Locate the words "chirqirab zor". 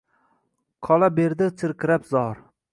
1.61-2.45